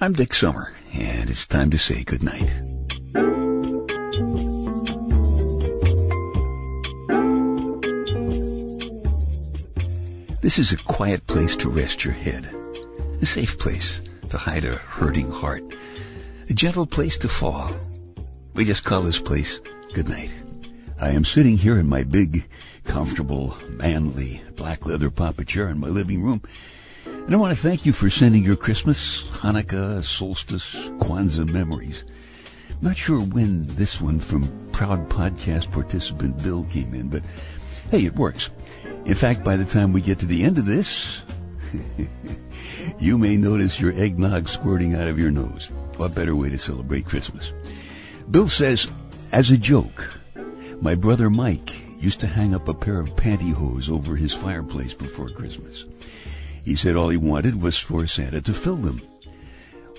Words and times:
I'm 0.00 0.12
Dick 0.12 0.32
Summer, 0.32 0.72
and 0.94 1.28
it's 1.28 1.44
time 1.44 1.70
to 1.70 1.76
say 1.76 2.04
goodnight. 2.04 2.48
This 10.40 10.60
is 10.60 10.70
a 10.70 10.76
quiet 10.76 11.26
place 11.26 11.56
to 11.56 11.68
rest 11.68 12.04
your 12.04 12.14
head, 12.14 12.48
a 13.20 13.26
safe 13.26 13.58
place 13.58 14.00
to 14.28 14.38
hide 14.38 14.64
a 14.64 14.76
hurting 14.76 15.32
heart, 15.32 15.64
a 16.48 16.54
gentle 16.54 16.86
place 16.86 17.16
to 17.18 17.28
fall. 17.28 17.72
We 18.54 18.64
just 18.64 18.84
call 18.84 19.02
this 19.02 19.18
place 19.18 19.60
goodnight. 19.94 20.32
I 21.00 21.08
am 21.08 21.24
sitting 21.24 21.56
here 21.56 21.76
in 21.76 21.88
my 21.88 22.04
big, 22.04 22.46
comfortable, 22.84 23.56
manly, 23.66 24.42
black 24.54 24.86
leather 24.86 25.10
papa 25.10 25.44
chair 25.44 25.68
in 25.68 25.80
my 25.80 25.88
living 25.88 26.22
room, 26.22 26.42
and 27.28 27.34
I 27.34 27.38
want 27.38 27.54
to 27.54 27.62
thank 27.62 27.84
you 27.84 27.92
for 27.92 28.08
sending 28.08 28.42
your 28.42 28.56
Christmas, 28.56 29.22
Hanukkah, 29.32 30.02
solstice, 30.02 30.74
Kwanzaa 30.96 31.46
memories. 31.46 32.04
Not 32.80 32.96
sure 32.96 33.20
when 33.20 33.64
this 33.64 34.00
one 34.00 34.18
from 34.18 34.48
proud 34.72 35.10
podcast 35.10 35.70
participant 35.70 36.42
Bill 36.42 36.64
came 36.70 36.94
in, 36.94 37.10
but 37.10 37.22
hey, 37.90 38.06
it 38.06 38.16
works. 38.16 38.48
In 39.04 39.14
fact, 39.14 39.44
by 39.44 39.56
the 39.56 39.66
time 39.66 39.92
we 39.92 40.00
get 40.00 40.18
to 40.20 40.26
the 40.26 40.42
end 40.42 40.56
of 40.56 40.64
this, 40.64 41.20
you 42.98 43.18
may 43.18 43.36
notice 43.36 43.78
your 43.78 43.92
eggnog 43.92 44.48
squirting 44.48 44.94
out 44.94 45.08
of 45.08 45.18
your 45.18 45.30
nose. 45.30 45.70
What 45.98 46.14
better 46.14 46.34
way 46.34 46.48
to 46.48 46.58
celebrate 46.58 47.04
Christmas? 47.04 47.52
Bill 48.30 48.48
says, 48.48 48.90
as 49.32 49.50
a 49.50 49.58
joke, 49.58 50.14
my 50.80 50.94
brother 50.94 51.28
Mike 51.28 51.74
used 52.00 52.20
to 52.20 52.26
hang 52.26 52.54
up 52.54 52.68
a 52.68 52.72
pair 52.72 52.98
of 52.98 53.16
pantyhose 53.16 53.90
over 53.90 54.16
his 54.16 54.32
fireplace 54.32 54.94
before 54.94 55.28
Christmas. 55.28 55.84
He 56.68 56.76
said 56.76 56.96
all 56.96 57.08
he 57.08 57.16
wanted 57.16 57.62
was 57.62 57.78
for 57.78 58.06
Santa 58.06 58.42
to 58.42 58.52
fill 58.52 58.76
them. 58.76 59.00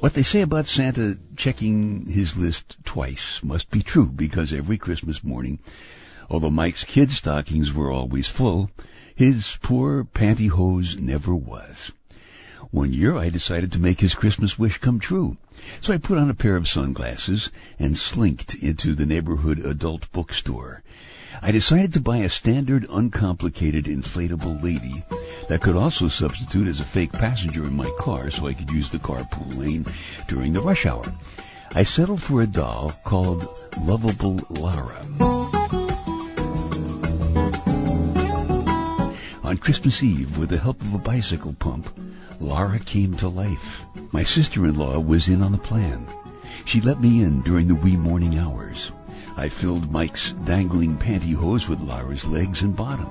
What 0.01 0.13
they 0.13 0.21
say 0.21 0.41
about 0.41 0.67
Santa 0.67 1.17
checking 1.35 2.05
his 2.05 2.37
list 2.37 2.77
twice 2.83 3.41
must 3.41 3.71
be 3.71 3.81
true 3.81 4.05
because 4.05 4.53
every 4.53 4.77
Christmas 4.77 5.23
morning, 5.23 5.57
although 6.29 6.52
Mike's 6.52 6.83
kid 6.83 7.09
stockings 7.09 7.73
were 7.73 7.91
always 7.91 8.27
full, 8.27 8.69
his 9.16 9.57
poor 9.63 10.03
pantyhose 10.03 10.99
never 10.99 11.33
was. 11.33 11.91
One 12.69 12.94
year 12.94 13.17
I 13.17 13.29
decided 13.29 13.72
to 13.72 13.79
make 13.79 14.01
his 14.01 14.13
Christmas 14.13 14.59
wish 14.59 14.77
come 14.77 14.99
true. 14.99 15.38
So 15.81 15.91
I 15.91 15.97
put 15.97 16.19
on 16.19 16.29
a 16.29 16.35
pair 16.35 16.55
of 16.55 16.67
sunglasses 16.67 17.49
and 17.79 17.97
slinked 17.97 18.53
into 18.53 18.94
the 18.94 19.07
neighborhood 19.07 19.57
adult 19.57 20.11
bookstore. 20.11 20.83
I 21.41 21.49
decided 21.49 21.94
to 21.94 21.99
buy 21.99 22.17
a 22.17 22.29
standard 22.29 22.85
uncomplicated 22.91 23.85
inflatable 23.85 24.61
lady 24.61 25.03
that 25.47 25.61
could 25.61 25.75
also 25.75 26.08
substitute 26.08 26.67
as 26.67 26.80
a 26.80 26.83
fake 26.83 27.11
passenger 27.11 27.63
in 27.63 27.73
my 27.75 27.89
car 27.99 28.30
so 28.31 28.47
I 28.47 28.53
could 28.53 28.69
use 28.72 28.91
the 28.91 28.97
carpool 28.97 29.58
lane 29.58 29.85
during 30.27 30.53
the 30.53 30.61
rush 30.61 30.85
hour. 30.85 31.05
I 31.75 31.83
settled 31.83 32.22
for 32.22 32.41
a 32.41 32.47
doll 32.47 32.94
called 33.03 33.47
Lovable 33.81 34.39
Lara. 34.50 35.05
On 39.44 39.57
Christmas 39.57 40.03
Eve, 40.03 40.38
with 40.38 40.50
the 40.50 40.57
help 40.57 40.80
of 40.81 40.94
a 40.94 41.00
bicycle 41.00 41.53
pump, 41.53 41.89
Lara 42.39 42.80
came 42.80 43.16
to 43.17 43.27
life. 43.27 43.83
My 44.11 44.23
sister-in-law 44.23 45.00
was 45.00 45.27
in 45.27 45.41
on 45.41 45.52
the 45.52 45.57
plan. 45.57 46.05
She 46.66 46.81
let 46.81 47.02
me 47.02 47.23
in 47.23 47.41
during 47.41 47.67
the 47.67 47.75
wee 47.75 47.97
morning 47.97 48.38
hours. 48.38 48.91
I 49.39 49.47
filled 49.47 49.89
Mike's 49.89 50.33
dangling 50.43 50.97
pantyhose 50.97 51.69
with 51.69 51.79
Lara's 51.79 52.25
legs 52.25 52.61
and 52.61 52.75
bottom. 52.75 53.07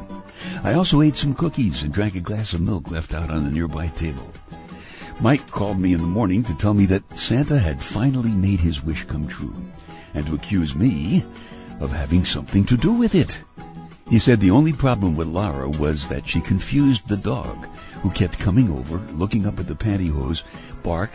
I 0.63 0.75
also 0.75 1.01
ate 1.01 1.17
some 1.17 1.33
cookies 1.33 1.83
and 1.83 1.91
drank 1.91 2.17
a 2.17 2.21
glass 2.21 2.53
of 2.53 2.61
milk 2.61 2.91
left 2.91 3.15
out 3.15 3.31
on 3.31 3.45
the 3.45 3.51
nearby 3.51 3.87
table. 3.87 4.31
Mike 5.21 5.51
called 5.51 5.81
me 5.81 5.95
in 5.95 6.03
the 6.03 6.07
morning 6.07 6.43
to 6.43 6.55
tell 6.55 6.75
me 6.75 6.85
that 6.85 7.19
Santa 7.19 7.59
had 7.59 7.81
finally 7.81 8.35
made 8.35 8.61
his 8.61 8.85
wish 8.85 9.05
come 9.05 9.27
true 9.27 9.57
and 10.13 10.27
to 10.27 10.35
accuse 10.35 10.75
me 10.75 11.25
of 11.81 11.93
having 11.93 12.27
something 12.27 12.63
to 12.67 12.77
do 12.77 12.93
with 12.93 13.15
it. 13.15 13.43
He 14.11 14.19
said 14.19 14.39
the 14.39 14.51
only 14.51 14.75
problem 14.75 15.17
with 15.17 15.29
Lara 15.29 15.71
was 15.71 16.11
that 16.11 16.29
she 16.29 16.43
confused 16.43 17.09
the 17.09 17.17
dog, 17.17 17.67
who 18.03 18.11
kept 18.11 18.39
coming 18.39 18.71
over, 18.71 18.99
looking 19.15 19.47
up 19.47 19.59
at 19.59 19.67
the 19.67 19.75
pantyhose, 19.75 20.43
bark, 20.83 21.11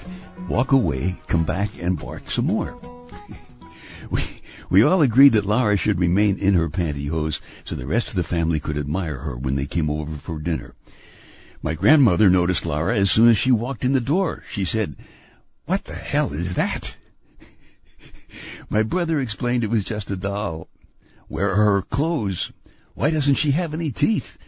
walk 0.50 0.72
away, 0.72 1.18
come 1.28 1.44
back, 1.44 1.70
and 1.80 2.00
bark 2.00 2.32
some 2.32 2.46
more. 2.46 2.76
we, 4.10 4.24
we 4.74 4.82
all 4.82 5.04
agreed 5.04 5.34
that 5.34 5.46
Lara 5.46 5.78
should 5.78 6.00
remain 6.00 6.36
in 6.40 6.56
her 6.56 6.68
pantyhose 6.68 7.40
so 7.64 7.76
the 7.76 7.86
rest 7.86 8.08
of 8.08 8.16
the 8.16 8.24
family 8.24 8.60
could 8.60 8.76
admire 8.76 9.20
her 9.20 9.38
when 9.38 9.54
they 9.54 9.68
came 9.68 9.88
over 9.88 10.18
for 10.18 10.40
dinner. 10.40 10.74
My 11.62 11.76
grandmother 11.76 12.28
noticed 12.28 12.66
Lara 12.66 12.98
as 12.98 13.12
soon 13.12 13.30
as 13.30 13.38
she 13.38 13.52
walked 13.52 13.86
in 13.86 13.94
the 13.94 14.02
door. 14.02 14.44
She 14.50 14.66
said, 14.66 14.96
What 15.66 15.84
the 15.84 15.94
hell 15.94 16.34
is 16.34 16.56
that? 16.56 16.96
My 18.72 18.82
brother 18.82 19.20
explained 19.20 19.64
it 19.64 19.70
was 19.70 19.84
just 19.84 20.10
a 20.10 20.16
doll. 20.16 20.70
Where 21.28 21.52
are 21.52 21.76
her 21.76 21.82
clothes? 21.84 22.52
Why 22.96 23.12
doesn't 23.12 23.36
she 23.36 23.52
have 23.52 23.76
any 23.76 23.92
teeth? 23.92 24.40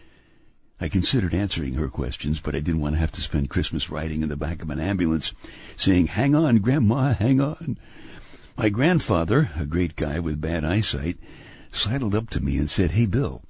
I 0.82 0.90
considered 0.90 1.36
answering 1.36 1.76
her 1.76 1.88
questions, 1.88 2.42
but 2.42 2.56
I 2.56 2.62
didn't 2.62 2.82
want 2.82 2.96
to 2.96 3.00
have 3.00 3.12
to 3.12 3.22
spend 3.22 3.52
Christmas 3.52 3.92
riding 3.92 4.24
in 4.24 4.30
the 4.30 4.36
back 4.36 4.64
of 4.64 4.72
an 4.72 4.80
ambulance 4.80 5.34
saying, 5.78 6.08
hang 6.08 6.34
on, 6.34 6.58
Grandma, 6.58 7.14
hang 7.14 7.40
on. 7.40 7.78
My 8.58 8.70
grandfather, 8.70 9.52
a 9.58 9.66
great 9.66 9.98
guy 9.98 10.18
with 10.18 10.40
bad 10.40 10.64
eyesight, 10.64 11.18
sidled 11.74 12.16
up 12.16 12.30
to 12.30 12.40
me 12.40 12.58
and 12.58 12.70
said, 12.70 12.92
Hey, 12.92 13.06
Bill, 13.06 13.44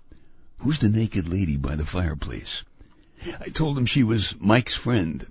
who's 0.62 0.80
the 0.80 0.90
naked 0.90 1.28
lady 1.28 1.58
by 1.58 1.76
the 1.76 1.86
fireplace? 1.86 2.64
I 3.40 3.50
told 3.50 3.78
him 3.78 3.86
she 3.86 4.04
was 4.04 4.34
Mike's 4.40 4.74
friend. 4.74 5.28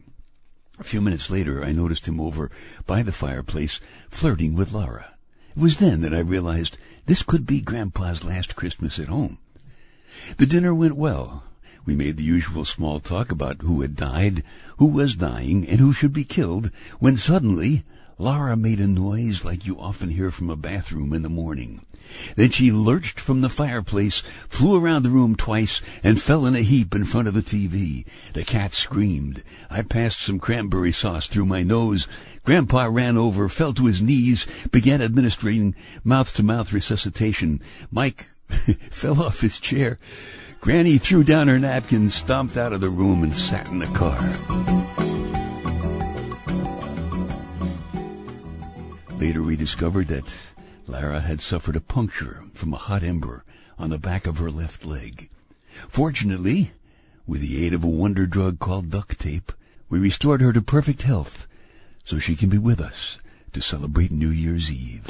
A 0.79 0.85
few 0.85 1.01
minutes 1.01 1.29
later, 1.29 1.65
I 1.65 1.73
noticed 1.73 2.07
him 2.07 2.21
over 2.21 2.53
by 2.87 3.03
the 3.03 3.11
fireplace 3.11 3.81
flirting 4.09 4.55
with 4.55 4.71
Laura. 4.71 5.17
It 5.57 5.61
was 5.61 5.79
then 5.79 6.03
that 6.03 6.15
I 6.15 6.21
realized 6.21 6.79
this 7.06 7.25
could 7.25 7.45
be 7.45 7.61
Grandpa's 7.61 8.23
last 8.23 8.55
Christmas 8.55 9.01
at 9.01 9.09
home. 9.09 9.39
The 10.37 10.47
dinner 10.47 10.73
went 10.73 10.95
well. 10.95 11.43
We 11.85 11.97
made 11.97 12.17
the 12.17 12.23
usual 12.23 12.65
small 12.65 13.01
talk 13.01 13.33
about 13.33 13.62
who 13.62 13.81
had 13.81 13.97
died, 13.97 14.45
who 14.79 14.87
was 14.87 15.17
dying, 15.17 15.67
and 15.67 15.81
who 15.81 15.93
should 15.93 16.12
be 16.12 16.25
killed, 16.25 16.71
when 17.01 17.17
suddenly 17.17 17.83
Lara 18.19 18.57
made 18.57 18.81
a 18.81 18.87
noise 18.87 19.45
like 19.45 19.67
you 19.67 19.79
often 19.79 20.11
hear 20.11 20.31
from 20.31 20.49
a 20.49 20.57
bathroom 20.57 21.13
in 21.13 21.23
the 21.23 21.29
morning. 21.29 21.81
Then 22.37 22.51
she 22.51 22.71
lurched 22.71 23.19
from 23.19 23.41
the 23.41 23.49
fireplace, 23.49 24.23
flew 24.49 24.77
around 24.77 25.03
the 25.03 25.11
room 25.11 25.35
twice, 25.35 25.81
and 26.03 26.21
fell 26.21 26.47
in 26.47 26.55
a 26.55 26.61
heap 26.61 26.95
in 26.95 27.05
front 27.07 27.29
of 27.29 27.35
the 27.35 27.43
TV. 27.43 28.05
The 28.35 28.45
cat 28.45 28.73
screamed. 28.73 29.43
I 29.71 29.83
passed 29.83 30.21
some 30.21 30.39
cranberry 30.39 30.93
sauce 30.93 31.27
through 31.27 31.47
my 31.47 31.63
nose. 31.63 32.07
Grandpa 32.45 32.87
ran 32.87 33.17
over, 33.17 33.49
fell 33.49 33.73
to 33.73 33.87
his 33.87 34.03
knees, 34.03 34.47
began 34.71 35.03
administering 35.03 35.75
mouth-to-mouth 36.05 36.73
resuscitation. 36.73 37.61
Mike 37.91 38.29
fell 38.91 39.23
off 39.23 39.41
his 39.41 39.59
chair. 39.59 39.99
Granny 40.61 40.99
threw 40.99 41.25
down 41.25 41.49
her 41.49 41.59
napkin, 41.59 42.11
stomped 42.11 42.57
out 42.57 42.73
of 42.73 42.81
the 42.81 42.91
room, 42.91 43.23
and 43.23 43.35
sat 43.35 43.69
in 43.69 43.81
the 43.81 43.87
car. 43.87 45.04
Later 49.19 49.43
we 49.43 49.57
discovered 49.57 50.09
that 50.09 50.25
Lara 50.87 51.21
had 51.21 51.41
suffered 51.41 51.77
a 51.77 51.81
puncture 51.81 52.45
from 52.53 52.75
a 52.75 52.79
hot 52.79 53.03
ember 53.03 53.45
on 53.79 53.91
the 53.91 53.99
back 53.99 54.27
of 54.27 54.39
her 54.39 54.51
left 54.51 54.85
leg. 54.85 55.31
Fortunately, 55.89 56.73
with 57.27 57.41
the 57.41 57.65
aid 57.65 57.73
of 57.73 57.83
a 57.83 57.89
wonder 57.89 58.27
drug 58.27 58.59
called 58.59 58.91
duct 58.91 59.19
tape, 59.19 59.53
we 59.89 59.99
restored 59.99 60.41
her 60.41 60.53
to 60.53 60.61
perfect 60.61 61.03
health 61.03 61.47
so 62.05 62.19
she 62.19 62.37
can 62.37 62.49
be 62.49 62.59
with 62.59 62.81
us 62.81 63.19
to 63.53 63.63
celebrate 63.63 64.11
New 64.11 64.31
Year's 64.31 64.71
Eve. 64.71 65.07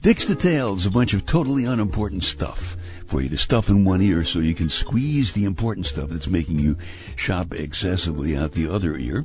Dick's 0.00 0.26
Details, 0.26 0.86
a 0.86 0.90
bunch 0.90 1.14
of 1.14 1.26
totally 1.26 1.64
unimportant 1.64 2.24
stuff 2.24 2.76
for 3.06 3.20
you 3.20 3.28
to 3.28 3.38
stuff 3.38 3.68
in 3.68 3.84
one 3.84 4.02
ear 4.02 4.24
so 4.24 4.38
you 4.38 4.54
can 4.54 4.68
squeeze 4.68 5.32
the 5.32 5.44
important 5.44 5.86
stuff 5.86 6.10
that's 6.10 6.26
making 6.26 6.58
you 6.58 6.76
shop 7.14 7.54
excessively 7.54 8.36
out 8.36 8.52
the 8.52 8.68
other 8.68 8.96
ear, 8.96 9.24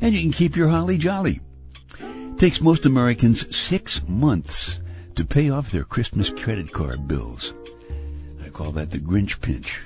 and 0.00 0.14
you 0.14 0.20
can 0.20 0.32
keep 0.32 0.56
your 0.56 0.68
holly 0.68 0.98
jolly. 0.98 1.40
It 1.98 2.38
takes 2.38 2.60
most 2.60 2.86
Americans 2.86 3.54
six 3.56 4.02
months 4.08 4.78
to 5.14 5.24
pay 5.24 5.50
off 5.50 5.70
their 5.70 5.84
Christmas 5.84 6.30
credit 6.30 6.72
card 6.72 7.06
bills. 7.06 7.54
I 8.44 8.48
call 8.48 8.72
that 8.72 8.90
the 8.90 8.98
Grinch 8.98 9.40
pinch. 9.40 9.80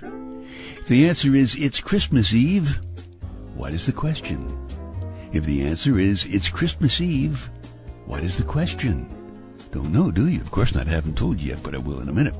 If 0.79 0.87
the 0.87 1.09
answer 1.09 1.35
is 1.35 1.55
it's 1.55 1.81
Christmas 1.81 2.33
Eve, 2.33 2.81
what 3.55 3.73
is 3.73 3.87
the 3.87 3.93
question? 3.93 4.47
If 5.33 5.45
the 5.45 5.63
answer 5.63 5.99
is 5.99 6.27
it's 6.27 6.49
Christmas 6.49 7.01
Eve, 7.01 7.51
what 8.07 8.23
is 8.23 8.37
the 8.37 8.45
question? 8.45 9.09
Don't 9.73 9.93
know, 9.93 10.11
do 10.11 10.29
you? 10.29 10.41
Of 10.41 10.53
course 10.53 10.75
not. 10.75 10.87
Haven't 10.87 11.19
told 11.19 11.41
you 11.41 11.49
yet, 11.49 11.63
but 11.63 11.75
I 11.75 11.79
will 11.79 12.01
in 12.01 12.09
a 12.09 12.13
minute. 12.13 12.35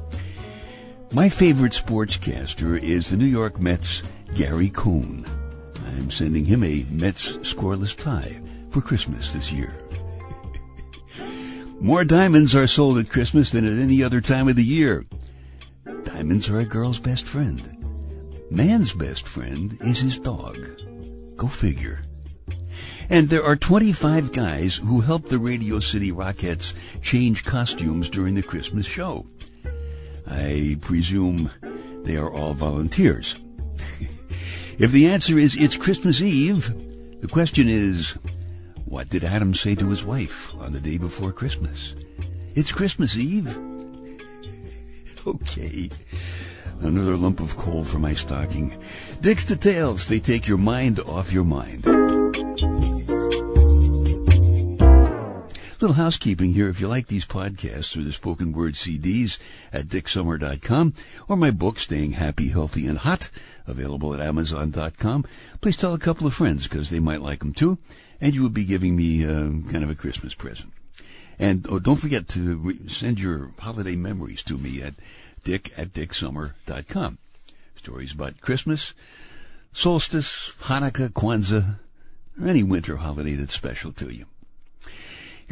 My 1.15 1.29
favorite 1.29 1.71
sportscaster 1.71 2.77
is 2.83 3.09
the 3.09 3.17
New 3.17 3.25
York 3.25 3.61
Mets' 3.61 4.03
Gary 4.35 4.69
Cohen. 4.69 5.25
I'm 5.87 6.11
sending 6.11 6.45
him 6.45 6.65
a 6.65 6.85
Mets 6.91 7.37
scoreless 7.37 7.97
tie 7.97 8.41
for 8.71 8.81
Christmas 8.81 9.33
this 9.33 9.53
year. 9.53 9.73
More 11.81 12.03
diamonds 12.03 12.57
are 12.57 12.67
sold 12.67 12.99
at 12.99 13.11
Christmas 13.11 13.53
than 13.53 13.65
at 13.65 13.81
any 13.81 14.03
other 14.03 14.21
time 14.21 14.49
of 14.49 14.57
the 14.57 14.65
year. 14.65 15.05
Diamonds 16.03 16.49
are 16.49 16.59
a 16.59 16.65
girl's 16.65 16.99
best 16.99 17.27
friend. 17.27 17.63
Man's 18.51 18.93
best 18.93 19.25
friend 19.29 19.79
is 19.83 20.01
his 20.01 20.19
dog. 20.19 20.67
Go 21.37 21.47
figure. 21.47 22.03
And 23.09 23.29
there 23.29 23.45
are 23.45 23.55
25 23.55 24.33
guys 24.33 24.75
who 24.75 25.01
help 25.01 25.27
the 25.27 25.39
Radio 25.39 25.79
City 25.79 26.11
Rockettes 26.11 26.75
change 27.03 27.45
costumes 27.45 28.11
during 28.11 28.35
the 28.35 28.43
Christmas 28.43 28.85
show. 28.85 29.27
I 30.35 30.77
presume 30.81 31.51
they 32.03 32.17
are 32.17 32.31
all 32.31 32.55
volunteers. 32.55 33.37
if 34.79 34.91
the 34.91 35.09
answer 35.09 35.39
is 35.39 35.57
it's 35.57 35.77
Christmas 35.77 36.21
Eve, 36.21 36.73
the 37.21 37.29
question 37.29 37.69
is, 37.69 38.19
what 38.85 39.09
did 39.09 39.25
Adam 39.25 39.55
say 39.55 39.75
to 39.77 39.89
his 39.91 40.05
wife 40.05 40.53
on 40.57 40.73
the 40.73 40.81
day 40.81 40.99
before 40.99 41.33
Christmas? 41.33 41.95
It's 42.55 42.73
Christmas 42.73 43.17
Eve. 43.17 43.57
okay. 45.27 45.89
Another 46.81 47.17
lump 47.17 47.41
of 47.41 47.57
coal 47.57 47.85
for 47.85 47.99
my 47.99 48.13
stocking. 48.13 48.77
Dick's 49.21 49.45
Details, 49.45 50.09
they 50.09 50.19
take 50.19 50.47
your 50.49 50.59
mind 50.59 51.01
off 51.01 51.33
your 51.33 51.45
mind. 51.45 51.85
Little 55.85 56.03
housekeeping 56.03 56.55
here. 56.55 56.71
If 56.71 56.81
you 56.81 56.89
like 56.89 57.09
these 57.09 57.27
podcasts 57.27 57.95
or 57.95 58.01
the 58.01 58.15
spoken 58.15 58.53
word 58.53 58.73
CDs 58.73 59.37
at 59.71 59.85
dicksummer.com 59.85 60.95
or 61.29 61.37
my 61.37 61.51
book, 61.51 61.79
Staying 61.79 62.13
Happy, 62.13 62.49
Healthy, 62.49 62.87
and 62.87 62.97
Hot, 62.97 63.29
available 63.67 64.15
at 64.15 64.21
amazon.com, 64.21 65.27
please 65.61 65.77
tell 65.77 65.93
a 65.93 65.99
couple 65.99 66.27
of 66.27 66.33
friends 66.33 66.67
because 66.67 66.89
they 66.89 67.01
might 67.01 67.21
like 67.21 67.41
them 67.41 67.53
too, 67.53 67.77
and 68.19 68.35
you 68.35 68.43
would 68.43 68.55
be 68.55 68.65
giving 68.65 68.97
me 68.97 69.27
uh, 69.27 69.51
kind 69.71 69.85
of 69.85 69.91
a 69.91 69.95
Christmas 69.95 70.33
present. 70.33 70.73
And 71.39 71.67
oh, 71.69 71.79
don't 71.79 72.01
forget 72.01 72.29
to 72.29 72.57
re- 72.57 72.89
send 72.89 73.21
your 73.21 73.51
holiday 73.59 73.95
memories 73.95 74.43
to 74.45 74.57
me 74.57 74.81
at 74.81 74.95
dick 75.43 75.71
at 75.77 75.93
dicksummer.com. 75.93 77.19
Stories 77.77 78.15
about 78.15 78.41
Christmas, 78.41 78.95
solstice, 79.75 80.55
Hanukkah, 80.63 81.11
Kwanzaa, 81.11 81.77
or 82.41 82.49
any 82.49 82.63
winter 82.63 82.97
holiday 82.97 83.35
that's 83.35 83.53
special 83.53 83.93
to 83.93 84.09
you. 84.09 84.25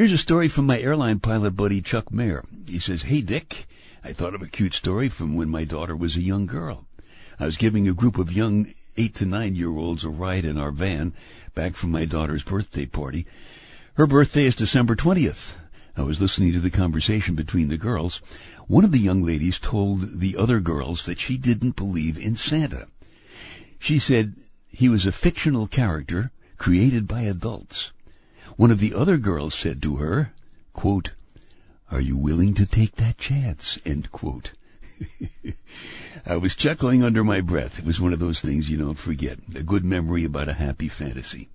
Here's 0.03 0.13
a 0.13 0.19
story 0.19 0.49
from 0.49 0.67
my 0.67 0.81
airline 0.81 1.21
pilot 1.21 1.53
buddy 1.53 1.81
Chuck 1.81 2.11
Mayer. 2.11 2.43
He 2.67 2.81
says, 2.81 3.03
Hey 3.03 3.21
Dick, 3.21 3.67
I 4.03 4.13
thought 4.13 4.35
of 4.35 4.43
a 4.43 4.49
cute 4.49 4.75
story 4.75 5.09
from 5.09 5.37
when 5.37 5.49
my 5.49 5.63
daughter 5.63 5.95
was 5.95 6.17
a 6.17 6.21
young 6.21 6.45
girl. 6.45 6.89
I 7.39 7.47
was 7.47 7.57
giving 7.57 7.87
a 7.87 7.95
group 7.95 8.19
of 8.19 8.33
young 8.33 8.75
eight 8.97 9.15
to 9.15 9.27
nine 9.27 9.55
year 9.55 9.71
olds 9.71 10.03
a 10.03 10.11
ride 10.11 10.45
in 10.45 10.59
our 10.59 10.73
van 10.73 11.13
back 11.55 11.77
from 11.77 11.93
my 11.93 12.05
daughter's 12.05 12.43
birthday 12.43 12.85
party. 12.85 13.27
Her 13.95 14.09
birthday 14.09 14.45
is 14.45 14.57
December 14.57 14.97
20th. 14.97 15.53
I 15.97 16.03
was 16.03 16.21
listening 16.21 16.53
to 16.55 16.59
the 16.59 16.69
conversation 16.69 17.37
between 17.37 17.69
the 17.69 17.79
girls. 17.79 18.21
One 18.67 18.85
of 18.85 18.91
the 18.91 18.99
young 18.99 19.23
ladies 19.23 19.61
told 19.61 20.19
the 20.19 20.37
other 20.37 20.59
girls 20.59 21.07
that 21.07 21.21
she 21.21 21.37
didn't 21.37 21.77
believe 21.77 22.19
in 22.19 22.35
Santa. 22.35 22.89
She 23.79 24.01
said 24.01 24.35
he 24.69 24.89
was 24.89 25.07
a 25.07 25.13
fictional 25.13 25.69
character 25.69 26.33
created 26.59 27.07
by 27.07 27.23
adults. 27.23 27.93
One 28.57 28.71
of 28.71 28.81
the 28.81 28.95
other 28.95 29.17
girls 29.17 29.55
said 29.55 29.81
to 29.83 29.97
her, 29.97 30.33
quote, 30.73 31.11
Are 31.91 32.01
you 32.01 32.17
willing 32.17 32.55
to 32.55 32.67
take 32.67 32.97
that 32.97 33.19
chance? 33.19 33.79
I 36.27 36.37
was 36.37 36.55
chuckling 36.55 37.03
under 37.03 37.25
my 37.25 37.41
breath. 37.41 37.79
It 37.79 37.85
was 37.85 38.01
one 38.01 38.13
of 38.13 38.19
those 38.19 38.41
things 38.41 38.71
you 38.71 38.77
don't 38.77 38.99
forget. 38.99 39.39
A 39.55 39.63
good 39.63 39.85
memory 39.85 40.25
about 40.25 40.49
a 40.49 40.55
happy 40.55 40.89
fantasy. 40.89 41.49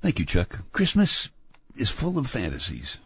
Thank 0.00 0.18
you, 0.18 0.26
Chuck. 0.26 0.60
Christmas 0.72 1.30
is 1.76 1.90
full 1.90 2.18
of 2.18 2.28
fantasies. 2.28 2.98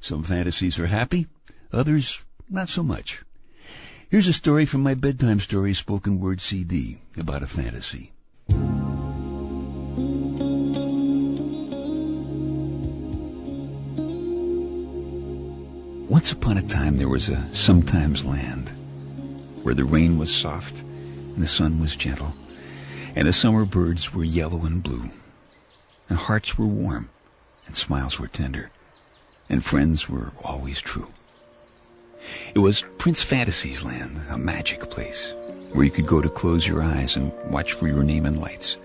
Some 0.00 0.22
fantasies 0.22 0.78
are 0.78 0.86
happy, 0.86 1.26
others 1.72 2.24
not 2.48 2.68
so 2.68 2.82
much. 2.82 3.22
Here's 4.08 4.28
a 4.28 4.32
story 4.32 4.66
from 4.66 4.82
my 4.82 4.94
bedtime 4.94 5.40
story 5.40 5.74
spoken 5.74 6.20
word 6.20 6.40
CD 6.40 7.00
about 7.16 7.42
a 7.42 7.46
fantasy. 7.46 8.12
Once 16.14 16.30
upon 16.30 16.56
a 16.56 16.62
time 16.62 16.96
there 16.96 17.08
was 17.08 17.28
a 17.28 17.52
sometimes 17.52 18.24
land 18.24 18.68
where 19.64 19.74
the 19.74 19.84
rain 19.84 20.16
was 20.16 20.32
soft 20.32 20.80
and 20.80 21.42
the 21.42 21.48
sun 21.48 21.80
was 21.80 21.96
gentle 21.96 22.32
and 23.16 23.26
the 23.26 23.32
summer 23.32 23.64
birds 23.64 24.14
were 24.14 24.22
yellow 24.22 24.64
and 24.64 24.84
blue 24.84 25.10
and 26.08 26.16
hearts 26.16 26.56
were 26.56 26.68
warm 26.68 27.08
and 27.66 27.76
smiles 27.76 28.20
were 28.20 28.28
tender 28.28 28.70
and 29.50 29.64
friends 29.64 30.08
were 30.08 30.30
always 30.44 30.80
true. 30.80 31.08
It 32.54 32.60
was 32.60 32.84
Prince 32.96 33.24
Fantasy's 33.24 33.82
land, 33.82 34.20
a 34.30 34.38
magic 34.38 34.88
place 34.90 35.32
where 35.72 35.84
you 35.84 35.90
could 35.90 36.06
go 36.06 36.22
to 36.22 36.28
close 36.28 36.64
your 36.64 36.80
eyes 36.80 37.16
and 37.16 37.32
watch 37.50 37.72
for 37.72 37.88
your 37.88 38.04
name 38.04 38.24
in 38.24 38.40
lights 38.40 38.76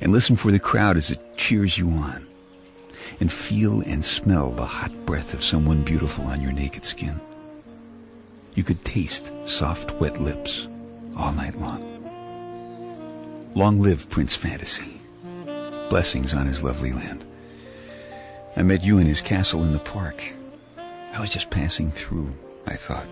and 0.00 0.10
listen 0.10 0.34
for 0.34 0.50
the 0.50 0.58
crowd 0.58 0.96
as 0.96 1.12
it 1.12 1.20
cheers 1.36 1.78
you 1.78 1.88
on 1.90 2.26
and 3.20 3.32
feel 3.32 3.80
and 3.82 4.04
smell 4.04 4.50
the 4.50 4.64
hot 4.64 4.92
breath 5.06 5.34
of 5.34 5.44
someone 5.44 5.82
beautiful 5.82 6.24
on 6.26 6.40
your 6.40 6.52
naked 6.52 6.84
skin. 6.84 7.20
You 8.54 8.64
could 8.64 8.84
taste 8.84 9.30
soft, 9.46 9.92
wet 10.00 10.20
lips 10.20 10.66
all 11.16 11.32
night 11.32 11.58
long. 11.60 11.82
Long 13.54 13.80
live 13.80 14.08
Prince 14.10 14.34
Fantasy. 14.34 15.00
Blessings 15.90 16.34
on 16.34 16.46
his 16.46 16.62
lovely 16.62 16.92
land. 16.92 17.24
I 18.56 18.62
met 18.62 18.82
you 18.82 18.98
in 18.98 19.06
his 19.06 19.20
castle 19.20 19.62
in 19.62 19.72
the 19.72 19.78
park. 19.78 20.22
I 21.12 21.20
was 21.20 21.30
just 21.30 21.50
passing 21.50 21.90
through, 21.90 22.34
I 22.66 22.76
thought. 22.76 23.06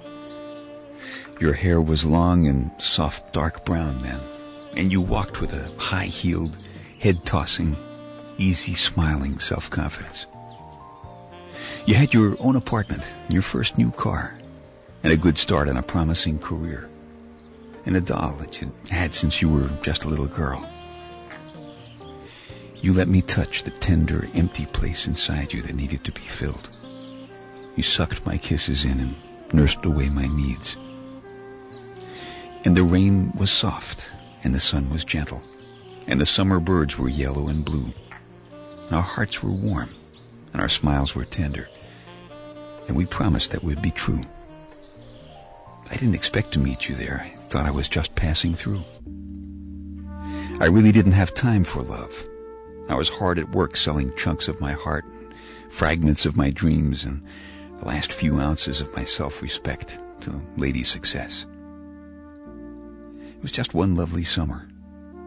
Your 1.41 1.53
hair 1.53 1.81
was 1.81 2.05
long 2.05 2.47
and 2.47 2.71
soft 2.79 3.33
dark 3.33 3.65
brown 3.65 4.03
then, 4.03 4.21
and 4.77 4.93
you 4.93 5.01
walked 5.01 5.41
with 5.41 5.53
a 5.53 5.71
high-heeled, 5.79 6.57
head-tossing, 7.01 7.77
easy 8.39 8.75
smiling 8.75 9.39
self-confidence. 9.39 10.27
You 11.87 11.95
had 11.95 12.15
your 12.15 12.37
own 12.41 12.57
apartment, 12.57 13.07
your 13.29 13.43
first 13.43 13.77
new 13.77 13.91
car, 13.91 14.35
and 15.03 15.13
a 15.13 15.17
good 15.17 15.37
start 15.37 15.69
on 15.69 15.77
a 15.77 15.83
promising 15.83 16.39
career, 16.39 16.89
and 17.85 17.97
a 17.97 18.01
doll 18.01 18.35
that 18.41 18.61
you'd 18.61 18.73
had 18.89 19.15
since 19.15 19.43
you 19.43 19.49
were 19.49 19.69
just 19.83 20.05
a 20.05 20.09
little 20.09 20.27
girl. 20.27 20.67
You 22.77 22.93
let 22.93 23.09
me 23.09 23.23
touch 23.23 23.63
the 23.63 23.71
tender, 23.71 24.29
empty 24.35 24.67
place 24.67 25.07
inside 25.07 25.53
you 25.53 25.63
that 25.63 25.75
needed 25.75 26.05
to 26.05 26.13
be 26.13 26.21
filled. 26.21 26.69
You 27.77 27.83
sucked 27.83 28.25
my 28.27 28.39
kisses 28.39 28.85
in 28.85 29.01
and 29.01 29.15
nursed 29.53 29.85
away 29.85 30.09
my 30.09 30.27
needs. 30.27 30.77
And 32.65 32.77
the 32.77 32.83
rain 32.83 33.33
was 33.37 33.51
soft, 33.51 34.07
and 34.43 34.55
the 34.55 34.61
sun 34.61 34.91
was 34.91 35.05
gentle, 35.05 35.43
and 36.07 36.21
the 36.21 36.27
summer 36.27 36.61
birds 36.61 36.99
were 36.99 37.09
yellow 37.09 37.49
and 37.49 37.65
blue, 37.65 37.93
and 38.87 38.97
our 38.97 39.03
hearts 39.03 39.43
were 39.43 39.51
warm, 39.51 39.91
and 40.53 40.61
our 40.61 40.69
smiles 40.69 41.15
were 41.15 41.25
tender, 41.25 41.69
and 42.87 42.97
we 42.97 43.07
promised 43.07 43.51
that 43.53 43.63
we 43.63 43.75
would 43.75 43.83
be 43.83 43.91
true. 43.91 44.21
I 45.91 45.97
didn't 45.97 46.15
expect 46.15 46.53
to 46.53 46.59
meet 46.59 46.89
you 46.89 46.95
there. 46.95 47.23
I 47.25 47.29
thought 47.29 47.67
I 47.67 47.71
was 47.71 47.89
just 47.89 48.15
passing 48.15 48.55
through. 48.55 48.83
I 50.61 50.67
really 50.67 50.93
didn't 50.93 51.13
have 51.13 51.35
time 51.35 51.65
for 51.65 51.83
love. 51.83 52.27
I 52.89 52.95
was 52.95 53.09
hard 53.09 53.39
at 53.39 53.51
work 53.51 53.77
selling 53.77 54.15
chunks 54.17 54.49
of 54.49 54.61
my 54.61 54.73
heart, 54.73 55.05
fragments 55.71 56.27
of 56.27 56.37
my 56.37 56.51
dreams, 56.51 57.05
and 57.05 57.23
the 57.81 57.87
last 57.87 58.13
few 58.13 58.39
ounces 58.39 58.81
of 58.81 58.95
my 58.95 59.05
self-respect 59.05 59.99
to 60.23 60.41
lady 60.57 60.83
success. 60.83 61.45
It 63.37 63.43
was 63.43 63.53
just 63.53 63.75
one 63.75 63.95
lovely 63.95 64.25
summer 64.25 64.69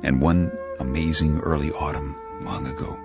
and 0.04 0.22
one 0.22 0.52
amazing 0.80 1.40
early 1.40 1.72
autumn 1.72 2.16
long 2.42 2.68
ago. 2.68 2.98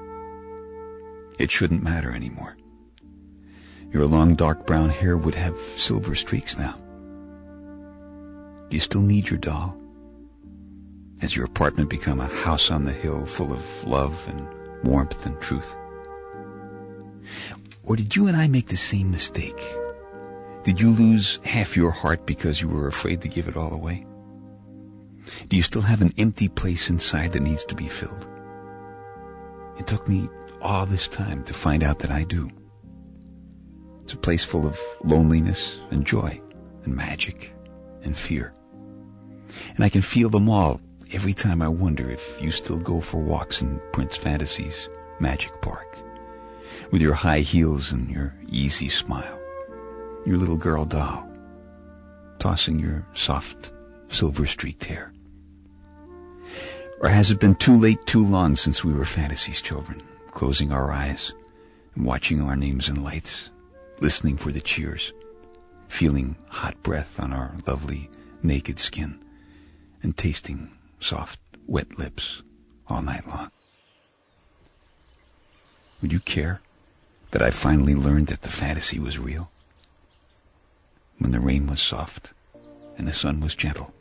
It 1.42 1.50
shouldn't 1.50 1.82
matter 1.82 2.12
anymore. 2.12 2.56
Your 3.90 4.06
long 4.06 4.36
dark 4.36 4.64
brown 4.64 4.90
hair 4.90 5.16
would 5.16 5.34
have 5.34 5.58
silver 5.76 6.14
streaks 6.14 6.56
now. 6.56 6.76
Do 8.68 8.76
you 8.76 8.78
still 8.78 9.00
need 9.00 9.28
your 9.28 9.40
doll? 9.40 9.76
Has 11.20 11.34
your 11.34 11.44
apartment 11.44 11.90
become 11.90 12.20
a 12.20 12.28
house 12.28 12.70
on 12.70 12.84
the 12.84 12.92
hill 12.92 13.26
full 13.26 13.52
of 13.52 13.64
love 13.84 14.16
and 14.28 14.46
warmth 14.84 15.26
and 15.26 15.40
truth? 15.40 15.74
Or 17.82 17.96
did 17.96 18.14
you 18.14 18.28
and 18.28 18.36
I 18.36 18.46
make 18.46 18.68
the 18.68 18.76
same 18.76 19.10
mistake? 19.10 19.60
Did 20.62 20.80
you 20.80 20.90
lose 20.90 21.40
half 21.44 21.76
your 21.76 21.90
heart 21.90 22.24
because 22.24 22.60
you 22.60 22.68
were 22.68 22.86
afraid 22.86 23.20
to 23.22 23.28
give 23.28 23.48
it 23.48 23.56
all 23.56 23.72
away? 23.72 24.06
Do 25.48 25.56
you 25.56 25.64
still 25.64 25.82
have 25.82 26.02
an 26.02 26.14
empty 26.18 26.46
place 26.46 26.88
inside 26.88 27.32
that 27.32 27.42
needs 27.42 27.64
to 27.64 27.74
be 27.74 27.88
filled? 27.88 28.28
It 29.76 29.88
took 29.88 30.06
me 30.06 30.28
all 30.62 30.86
this 30.86 31.08
time 31.08 31.42
to 31.44 31.52
find 31.54 31.82
out 31.82 31.98
that 31.98 32.10
I 32.10 32.24
do. 32.24 32.48
It's 34.04 34.14
a 34.14 34.16
place 34.16 34.44
full 34.44 34.66
of 34.66 34.78
loneliness 35.04 35.80
and 35.90 36.06
joy 36.06 36.40
and 36.84 36.94
magic 36.94 37.52
and 38.02 38.16
fear. 38.16 38.54
And 39.76 39.84
I 39.84 39.88
can 39.88 40.02
feel 40.02 40.30
them 40.30 40.48
all 40.48 40.80
every 41.12 41.34
time 41.34 41.60
I 41.60 41.68
wonder 41.68 42.10
if 42.10 42.40
you 42.40 42.50
still 42.50 42.78
go 42.78 43.00
for 43.00 43.18
walks 43.18 43.60
in 43.60 43.80
Prince 43.92 44.16
Fantasy's 44.16 44.88
magic 45.20 45.60
park 45.60 45.98
with 46.90 47.02
your 47.02 47.14
high 47.14 47.40
heels 47.40 47.92
and 47.92 48.10
your 48.10 48.34
easy 48.48 48.88
smile, 48.88 49.38
your 50.24 50.36
little 50.36 50.56
girl 50.56 50.84
doll. 50.84 51.28
tossing 52.42 52.76
your 52.76 53.06
soft, 53.14 53.70
silver-streaked 54.10 54.84
hair? 54.84 55.12
Or 57.00 57.08
has 57.08 57.30
it 57.30 57.38
been 57.38 57.54
too 57.54 57.78
late, 57.78 58.04
too 58.04 58.26
long 58.26 58.56
since 58.56 58.82
we 58.82 58.92
were 58.92 59.04
fantasies 59.04 59.62
children, 59.62 60.02
closing 60.32 60.72
our 60.72 60.90
eyes 60.90 61.32
and 61.94 62.04
watching 62.04 62.40
our 62.42 62.56
names 62.56 62.88
in 62.88 63.04
lights, 63.04 63.50
listening 64.00 64.36
for 64.36 64.50
the 64.50 64.60
cheers, 64.60 65.12
feeling 65.88 66.34
hot 66.48 66.82
breath 66.82 67.20
on 67.20 67.32
our 67.32 67.54
lovely 67.66 68.10
naked 68.42 68.78
skin, 68.78 69.22
and 70.02 70.16
tasting 70.16 70.70
soft, 70.98 71.38
wet 71.66 71.98
lips 71.98 72.42
all 72.88 73.02
night 73.02 73.28
long? 73.28 73.50
Would 76.00 76.12
you 76.12 76.20
care 76.20 76.60
that 77.30 77.42
I 77.42 77.50
finally 77.50 77.94
learned 77.94 78.26
that 78.26 78.42
the 78.42 78.48
fantasy 78.48 78.98
was 78.98 79.18
real? 79.18 79.50
When 81.18 81.30
the 81.30 81.40
rain 81.40 81.68
was 81.68 81.80
soft 81.80 82.32
and 82.98 83.06
the 83.06 83.12
sun 83.12 83.40
was 83.40 83.54
gentle 83.54 83.92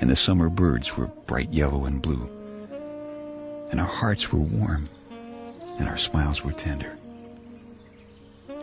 and 0.00 0.08
the 0.08 0.14
summer 0.14 0.48
birds 0.48 0.96
were 0.96 1.08
bright 1.26 1.48
yellow 1.48 1.84
and 1.84 2.00
blue 2.00 2.28
and 3.70 3.80
our 3.80 3.86
hearts 3.86 4.32
were 4.32 4.38
warm 4.38 4.88
and 5.78 5.88
our 5.88 5.96
smiles 5.96 6.44
were 6.44 6.52
tender. 6.52 6.96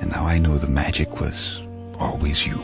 And 0.01 0.11
now 0.11 0.25
I 0.25 0.37
know 0.37 0.57
the 0.57 0.67
magic 0.67 1.19
was 1.19 1.61
always 1.99 2.45
you. 2.45 2.61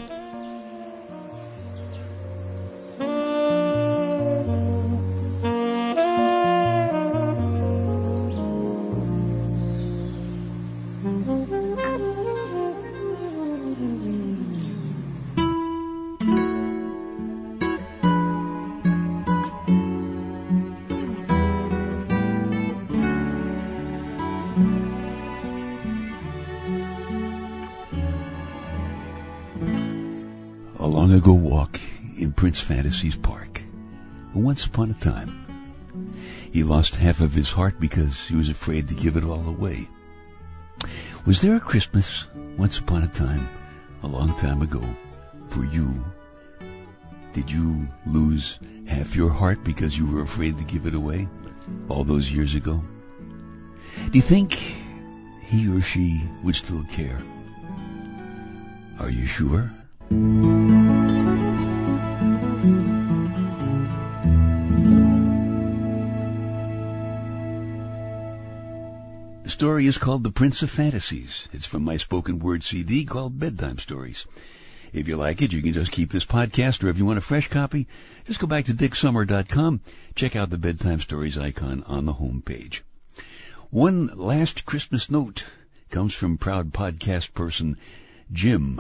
Fantasy's 32.60 33.16
park. 33.16 33.62
Once 34.34 34.66
upon 34.66 34.92
a 34.92 34.94
time, 34.96 35.46
he 36.52 36.64
lost 36.64 36.96
half 36.96 37.22
of 37.22 37.34
his 37.34 37.52
heart 37.52 37.80
because 37.80 38.26
he 38.28 38.36
was 38.36 38.50
afraid 38.50 38.88
to 38.88 38.96
give 38.96 39.16
it 39.16 39.24
all 39.24 39.48
away. 39.48 39.88
Was 41.26 41.42
there 41.42 41.56
a 41.56 41.60
Christmas 41.60 42.26
once 42.58 42.80
upon 42.80 43.04
a 43.04 43.08
time, 43.08 43.48
a 44.04 44.08
long 44.08 44.38
time 44.38 44.62
ago, 44.62 44.84
for 45.50 45.66
you? 45.66 46.04
Did 47.34 47.50
you 47.50 47.88
lose 48.06 48.60
half 48.88 49.16
your 49.16 49.30
heart 49.30 49.64
because 49.64 49.98
you 49.98 50.06
were 50.06 50.22
afraid 50.22 50.58
to 50.58 50.64
give 50.64 50.86
it 50.86 50.96
away 50.96 51.28
all 51.90 52.04
those 52.04 52.32
years 52.32 52.56
ago? 52.56 52.84
Do 54.10 54.18
you 54.18 54.22
think 54.22 54.54
he 55.42 55.70
or 55.70 55.82
she 55.82 56.22
would 56.44 56.56
still 56.56 56.84
care? 56.90 57.22
Are 59.00 59.10
you 59.10 59.26
sure? 59.26 59.72
The 69.44 69.50
story 69.50 69.88
is 69.88 69.98
called 69.98 70.24
The 70.24 70.32
Prince 70.32 70.62
of 70.62 70.70
Fantasies. 70.70 71.48
It's 71.52 71.66
from 71.66 71.84
my 71.84 71.98
spoken 71.98 72.38
word 72.38 72.64
CD 72.64 73.04
called 73.06 73.40
Bedtime 73.40 73.80
Stories. 73.80 74.28
If 74.94 75.08
you 75.08 75.18
like 75.18 75.42
it, 75.42 75.52
you 75.52 75.64
can 75.64 75.74
just 75.74 75.92
keep 75.92 76.12
this 76.12 76.26
podcast, 76.26 76.84
or 76.84 76.90
if 76.90 76.98
you 77.00 77.06
want 77.06 77.18
a 77.18 77.22
fresh 77.22 77.48
copy, 77.48 77.88
just 78.26 78.40
go 78.40 78.46
back 78.46 78.66
to 78.66 78.74
dicksummer.com, 78.74 79.82
check 80.14 80.36
out 80.36 80.52
the 80.52 80.60
Bedtime 80.60 81.00
Stories 81.00 81.40
icon 81.40 81.84
on 81.88 82.06
the 82.06 82.14
home 82.14 82.44
page. 82.46 82.84
One 83.72 84.08
last 84.16 84.66
Christmas 84.66 85.10
note 85.10 85.46
comes 85.90 86.14
from 86.14 86.38
proud 86.38 86.72
podcast 86.72 87.34
person 87.34 87.78
Jim. 88.32 88.80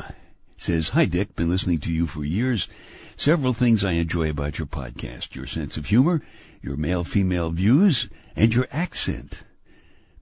Says, 0.57 0.89
Hi 0.89 1.05
Dick, 1.05 1.35
been 1.35 1.49
listening 1.49 1.79
to 1.79 1.91
you 1.91 2.05
for 2.05 2.23
years. 2.23 2.69
Several 3.17 3.53
things 3.53 3.83
I 3.83 3.93
enjoy 3.93 4.29
about 4.29 4.59
your 4.59 4.67
podcast. 4.67 5.33
Your 5.33 5.47
sense 5.47 5.75
of 5.75 5.87
humor, 5.87 6.21
your 6.61 6.77
male-female 6.77 7.49
views, 7.49 8.09
and 8.35 8.53
your 8.53 8.67
accent. 8.71 9.43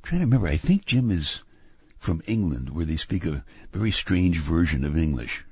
Trying 0.04 0.22
to 0.22 0.26
remember, 0.26 0.48
I 0.48 0.58
think 0.58 0.86
Jim 0.86 1.12
is 1.12 1.44
from 1.98 2.22
England, 2.26 2.70
where 2.70 2.86
they 2.86 2.98
speak 2.98 3.26
a 3.26 3.44
very 3.72 3.92
strange 3.92 4.40
version 4.40 4.84
of 4.86 4.98
English. 4.98 5.46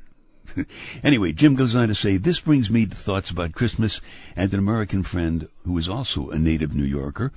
anyway, 1.03 1.31
Jim 1.33 1.55
goes 1.55 1.75
on 1.75 1.89
to 1.89 1.95
say, 1.95 2.17
this 2.17 2.39
brings 2.39 2.69
me 2.69 2.85
to 2.85 2.95
thoughts 2.95 3.29
about 3.29 3.53
Christmas 3.53 4.01
and 4.35 4.51
an 4.53 4.59
American 4.59 5.03
friend 5.03 5.49
who 5.65 5.77
is 5.77 5.89
also 5.89 6.29
a 6.29 6.39
native 6.39 6.73
New 6.73 6.85
Yorker 6.85 7.31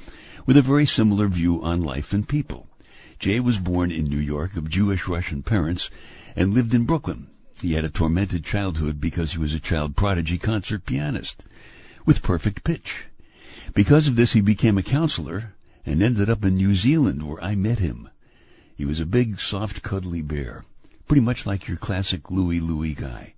with 0.46 0.56
a 0.56 0.62
very 0.62 0.86
similar 0.86 1.26
view 1.26 1.62
on 1.62 1.82
life 1.82 2.12
and 2.12 2.28
people. 2.28 2.68
Jay 3.18 3.40
was 3.40 3.58
born 3.58 3.90
in 3.90 4.04
New 4.04 4.18
York 4.18 4.56
of 4.56 4.70
Jewish 4.70 5.06
Russian 5.06 5.42
parents 5.42 5.90
and 6.34 6.54
lived 6.54 6.72
in 6.72 6.84
Brooklyn. 6.84 7.28
He 7.60 7.74
had 7.74 7.84
a 7.84 7.90
tormented 7.90 8.44
childhood 8.44 9.00
because 9.00 9.32
he 9.32 9.38
was 9.38 9.52
a 9.52 9.60
child 9.60 9.96
prodigy 9.96 10.38
concert 10.38 10.86
pianist 10.86 11.44
with 12.06 12.22
perfect 12.22 12.64
pitch. 12.64 13.04
Because 13.74 14.08
of 14.08 14.16
this, 14.16 14.32
he 14.32 14.40
became 14.40 14.78
a 14.78 14.82
counselor 14.82 15.52
and 15.90 16.04
ended 16.04 16.30
up 16.30 16.44
in 16.44 16.54
New 16.54 16.76
Zealand 16.76 17.26
where 17.26 17.42
I 17.42 17.56
met 17.56 17.80
him. 17.80 18.08
He 18.76 18.84
was 18.84 19.00
a 19.00 19.04
big, 19.04 19.40
soft, 19.40 19.82
cuddly 19.82 20.22
bear, 20.22 20.64
pretty 21.08 21.20
much 21.20 21.46
like 21.46 21.66
your 21.66 21.76
classic 21.76 22.30
Louie 22.30 22.60
Louie 22.60 22.94
guy. 22.94 23.34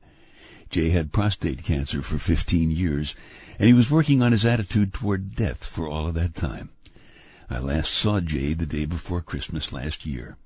Jay 0.68 0.90
had 0.90 1.14
prostate 1.14 1.64
cancer 1.64 2.02
for 2.02 2.18
15 2.18 2.70
years, 2.70 3.14
and 3.58 3.68
he 3.68 3.72
was 3.72 3.90
working 3.90 4.20
on 4.20 4.32
his 4.32 4.44
attitude 4.44 4.92
toward 4.92 5.34
death 5.34 5.64
for 5.64 5.88
all 5.88 6.06
of 6.06 6.12
that 6.14 6.34
time. 6.34 6.68
I 7.48 7.58
last 7.58 7.94
saw 7.94 8.20
Jay 8.20 8.52
the 8.52 8.66
day 8.66 8.84
before 8.84 9.22
Christmas 9.22 9.72
last 9.72 10.04
year. 10.04 10.36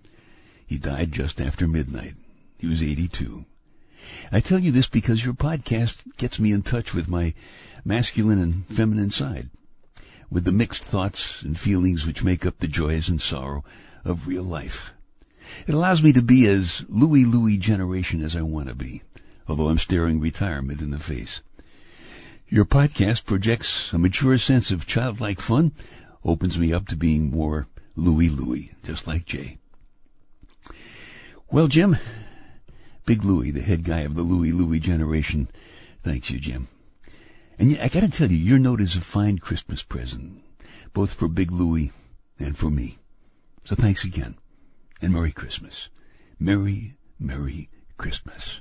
He 0.64 0.78
died 0.78 1.10
just 1.10 1.40
after 1.40 1.66
midnight. 1.66 2.14
He 2.56 2.68
was 2.68 2.82
82. 2.82 3.46
I 4.30 4.38
tell 4.38 4.60
you 4.60 4.70
this 4.70 4.88
because 4.88 5.24
your 5.24 5.34
podcast 5.34 6.04
gets 6.18 6.38
me 6.38 6.52
in 6.52 6.62
touch 6.62 6.94
with 6.94 7.08
my 7.08 7.34
masculine 7.84 8.38
and 8.38 8.64
feminine 8.68 9.10
side, 9.10 9.50
with 10.30 10.44
the 10.44 10.52
mixed 10.52 10.84
thoughts 10.84 11.42
and 11.42 11.58
feelings 11.58 12.06
which 12.06 12.24
make 12.24 12.44
up 12.44 12.58
the 12.58 12.68
joys 12.68 13.08
and 13.08 13.20
sorrow 13.20 13.64
of 14.04 14.26
real 14.26 14.42
life. 14.42 14.92
It 15.66 15.74
allows 15.74 16.02
me 16.02 16.12
to 16.12 16.22
be 16.22 16.46
as 16.46 16.84
Louie 16.88 17.24
Louie 17.24 17.56
generation 17.56 18.22
as 18.22 18.34
I 18.34 18.42
want 18.42 18.68
to 18.68 18.74
be, 18.74 19.02
although 19.48 19.68
I'm 19.68 19.78
staring 19.78 20.20
retirement 20.20 20.80
in 20.80 20.90
the 20.90 20.98
face. 20.98 21.40
Your 22.48 22.64
podcast 22.64 23.24
projects 23.24 23.92
a 23.92 23.98
mature 23.98 24.38
sense 24.38 24.70
of 24.70 24.86
childlike 24.86 25.40
fun, 25.40 25.72
opens 26.24 26.58
me 26.58 26.72
up 26.72 26.86
to 26.88 26.96
being 26.96 27.30
more 27.30 27.68
Louie 27.94 28.28
Louie, 28.28 28.72
just 28.84 29.06
like 29.06 29.24
Jay. 29.24 29.58
Well, 31.50 31.68
Jim, 31.68 31.96
Big 33.04 33.24
Louie, 33.24 33.52
the 33.52 33.62
head 33.62 33.84
guy 33.84 34.00
of 34.00 34.14
the 34.14 34.22
Louie 34.22 34.52
Louie 34.52 34.80
generation, 34.80 35.48
thanks 36.02 36.30
you, 36.30 36.40
Jim. 36.40 36.68
And 37.58 37.78
I 37.80 37.88
gotta 37.88 38.08
tell 38.08 38.30
you, 38.30 38.36
your 38.36 38.58
note 38.58 38.82
is 38.82 38.96
a 38.96 39.00
fine 39.00 39.38
Christmas 39.38 39.82
present, 39.82 40.42
both 40.92 41.14
for 41.14 41.26
Big 41.26 41.50
Louie 41.50 41.92
and 42.38 42.56
for 42.56 42.70
me. 42.70 42.98
So 43.64 43.74
thanks 43.74 44.04
again, 44.04 44.36
and 45.00 45.14
Merry 45.14 45.32
Christmas. 45.32 45.88
Merry, 46.38 46.96
Merry 47.18 47.70
Christmas. 47.96 48.60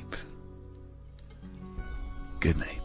Good 2.41 2.57
night. 2.57 2.80